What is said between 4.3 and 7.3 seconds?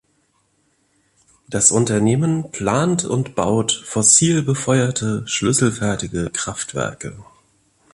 befeuerte schlüsselfertige Kraftwerke.